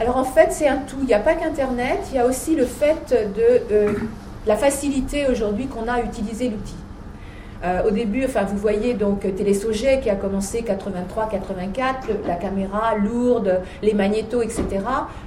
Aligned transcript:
Alors 0.00 0.16
en 0.16 0.24
fait, 0.24 0.48
c'est 0.50 0.66
un 0.66 0.78
tout. 0.78 0.96
Il 1.02 1.06
n'y 1.06 1.14
a 1.14 1.20
pas 1.20 1.34
qu'Internet, 1.34 2.00
il 2.10 2.16
y 2.16 2.18
a 2.18 2.26
aussi 2.26 2.56
le 2.56 2.66
fait 2.66 3.14
de 3.36 3.72
euh, 3.72 3.92
la 4.46 4.56
facilité 4.56 5.26
aujourd'hui 5.30 5.66
qu'on 5.66 5.86
a 5.86 5.94
à 5.94 6.00
utiliser 6.02 6.48
l'outil. 6.48 6.74
Euh, 7.62 7.88
au 7.88 7.90
début, 7.90 8.24
enfin, 8.24 8.42
vous 8.42 8.58
voyez 8.58 8.92
donc 8.92 9.20
Télésauger 9.20 10.00
qui 10.00 10.10
a 10.10 10.16
commencé 10.16 10.62
83-84, 10.62 12.26
la 12.26 12.34
caméra 12.34 12.94
lourde, 12.96 13.60
les 13.82 13.94
magnétos, 13.94 14.42
etc. 14.42 14.66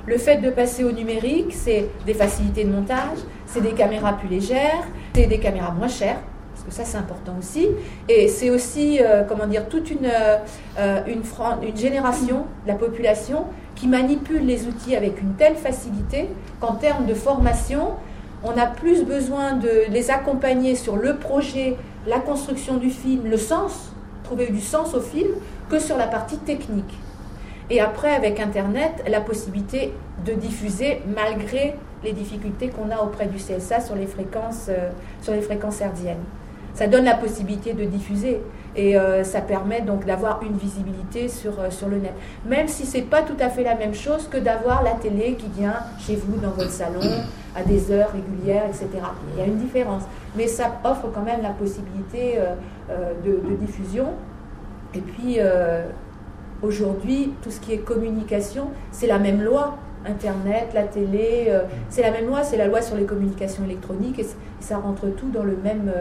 Le 0.06 0.18
fait 0.18 0.38
de 0.38 0.52
passer 0.52 0.84
au 0.84 0.92
numérique, 0.92 1.54
c'est 1.54 1.88
des 2.06 2.14
facilités 2.14 2.64
de 2.64 2.70
montage, 2.70 3.18
c'est 3.48 3.62
des 3.62 3.72
caméras 3.72 4.14
plus 4.14 4.28
légères, 4.28 4.84
c'est 5.16 5.26
des 5.26 5.40
caméras 5.40 5.72
moins 5.72 5.88
chères, 5.88 6.20
parce 6.58 6.68
que 6.68 6.84
ça 6.84 6.90
c'est 6.90 6.98
important 6.98 7.36
aussi. 7.38 7.68
Et 8.10 8.28
c'est 8.28 8.50
aussi, 8.50 9.00
euh, 9.00 9.24
comment 9.24 9.46
dire, 9.46 9.70
toute 9.70 9.92
une, 9.92 10.08
euh, 10.08 11.02
une, 11.06 11.22
une 11.68 11.78
génération 11.78 12.46
la 12.66 12.74
population 12.74 13.46
qui 13.76 13.88
manipule 13.88 14.46
les 14.46 14.66
outils 14.66 14.96
avec 14.96 15.22
une 15.22 15.34
telle 15.34 15.56
facilité 15.56 16.30
qu'en 16.60 16.74
termes 16.74 17.06
de 17.06 17.14
formation, 17.14 17.92
on 18.44 18.58
a 18.58 18.66
plus 18.66 19.04
besoin 19.04 19.54
de 19.54 19.90
les 19.90 20.10
accompagner 20.10 20.76
sur 20.76 20.96
le 20.96 21.18
projet 21.18 21.78
la 22.08 22.20
construction 22.20 22.78
du 22.78 22.90
film, 22.90 23.26
le 23.26 23.38
sens, 23.38 23.92
trouver 24.24 24.48
du 24.48 24.62
sens 24.62 24.96
au 24.96 25.02
film, 25.02 25.30
que 25.70 25.80
sur 25.80 25.98
la 25.98 26.08
partie 26.08 26.38
technique. 26.38 26.98
Et 27.70 27.82
après, 27.82 28.16
avec 28.16 28.40
Internet, 28.40 29.04
la 29.08 29.20
possibilité 29.22 29.94
de 30.26 30.34
diffuser 30.34 31.02
malgré 31.14 31.76
les 32.04 32.14
difficultés 32.14 32.70
qu'on 32.70 32.90
a 32.92 33.02
auprès 33.02 33.28
du 33.28 33.38
CSA 33.38 33.82
sur 33.82 33.96
les 33.96 34.08
fréquences, 34.08 34.68
euh, 34.70 34.90
sur 35.22 35.34
les 35.34 35.42
fréquences. 35.42 35.82
Ça 36.78 36.86
donne 36.86 37.06
la 37.06 37.16
possibilité 37.16 37.74
de 37.74 37.86
diffuser 37.86 38.40
et 38.76 38.96
euh, 38.96 39.24
ça 39.24 39.42
permet 39.42 39.82
donc 39.82 40.06
d'avoir 40.06 40.44
une 40.44 40.56
visibilité 40.56 41.28
sur, 41.28 41.60
euh, 41.60 41.72
sur 41.72 41.90
le 41.90 41.98
net. 41.98 42.14
Même 42.46 42.68
si 42.68 42.86
ce 42.86 42.98
n'est 42.98 43.04
pas 43.04 43.24
tout 43.24 43.36
à 43.40 43.50
fait 43.50 43.64
la 43.64 43.74
même 43.74 43.96
chose 43.96 44.28
que 44.30 44.38
d'avoir 44.38 44.84
la 44.84 44.92
télé 44.92 45.34
qui 45.34 45.48
vient 45.60 45.78
chez 45.98 46.16
vous 46.16 46.38
dans 46.38 46.52
votre 46.52 46.70
salon 46.70 47.02
à 47.56 47.64
des 47.64 47.92
heures 47.92 48.12
régulières, 48.12 48.66
etc. 48.68 48.90
Il 49.34 49.40
y 49.40 49.42
a 49.42 49.48
une 49.48 49.58
différence. 49.58 50.04
Mais 50.36 50.46
ça 50.46 50.80
offre 50.84 51.08
quand 51.12 51.24
même 51.24 51.42
la 51.42 51.50
possibilité 51.50 52.36
euh, 52.92 53.14
de, 53.26 53.56
diffusion. 53.56 54.10
Et 54.94 55.02
puis 55.02 55.38
aujourd'hui, 56.62 57.34
tout 57.42 57.50
ce 57.50 57.60
qui 57.60 57.74
est 57.74 57.80
communication, 57.80 58.68
c'est 58.92 59.08
la 59.08 59.18
même 59.18 59.42
loi. 59.42 59.78
Internet, 60.06 60.70
la 60.74 60.84
télé, 60.84 61.52
c'est 61.90 62.02
la 62.02 62.12
même 62.12 62.28
loi, 62.28 62.44
c'est 62.44 62.56
la 62.56 62.68
loi 62.68 62.82
sur 62.82 62.96
les 62.96 63.04
communications 63.04 63.64
électroniques 63.66 64.20
et, 64.20 64.26
ça 64.60 64.78
rentre 64.78 65.08
tout 65.08 65.30
dans 65.30 65.44
le 65.44 65.58
même, 65.58 65.92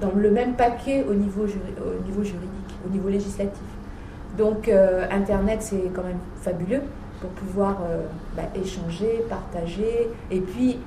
dans 0.00 0.12
le 0.14 0.30
même 0.30 0.54
paquet 0.54 1.04
au 1.08 1.14
niveau, 1.14 1.42
au 1.42 2.04
niveau 2.04 2.22
juridique, 2.22 2.74
au 2.86 2.90
niveau 2.90 3.08
législatif. 3.08 3.62
Donc 4.36 4.68
euh, 4.68 5.06
Internet, 5.10 5.62
c'est 5.62 5.90
quand 5.94 6.02
même 6.02 6.18
fabuleux 6.40 6.82
pour 7.20 7.30
pouvoir 7.30 7.78
euh, 7.88 8.02
bah, 8.36 8.42
échanger, 8.54 9.24
partager, 9.28 10.10
et 10.30 10.40
puis 10.40 10.78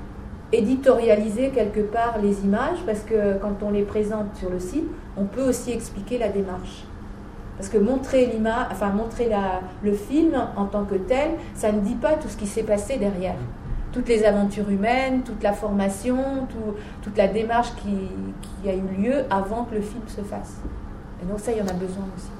éditorialiser 0.52 1.50
quelque 1.50 1.80
part 1.80 2.18
les 2.22 2.44
images, 2.44 2.78
parce 2.86 3.00
que 3.00 3.38
quand 3.38 3.62
on 3.62 3.70
les 3.70 3.82
présente 3.82 4.34
sur 4.36 4.50
le 4.50 4.60
site, 4.60 4.86
on 5.16 5.24
peut 5.24 5.42
aussi 5.42 5.72
expliquer 5.72 6.18
la 6.18 6.28
démarche. 6.28 6.84
Parce 7.56 7.68
que 7.68 7.78
montrer 7.78 8.30
le 9.82 9.92
film 9.92 10.38
en 10.56 10.66
tant 10.66 10.84
que 10.84 10.94
tel, 10.94 11.30
ça 11.54 11.72
ne 11.72 11.80
dit 11.80 11.96
pas 11.96 12.12
tout 12.12 12.28
ce 12.28 12.36
qui 12.36 12.46
s'est 12.46 12.62
passé 12.62 12.98
derrière 12.98 13.34
toutes 13.92 14.08
les 14.08 14.24
aventures 14.24 14.68
humaines, 14.68 15.22
toute 15.22 15.42
la 15.42 15.52
formation, 15.52 16.46
toute 17.02 17.16
la 17.16 17.28
démarche 17.28 17.74
qui, 17.76 17.96
qui, 18.62 18.68
a 18.68 18.74
eu 18.74 19.02
lieu 19.02 19.24
avant 19.30 19.64
que 19.64 19.76
le 19.76 19.80
film 19.80 20.02
se 20.06 20.20
fasse. 20.20 20.58
Et 21.22 21.26
donc 21.26 21.40
ça, 21.40 21.52
il 21.52 21.58
y 21.58 21.62
en 21.62 21.68
a 21.68 21.72
besoin 21.72 22.04
aussi. 22.16 22.30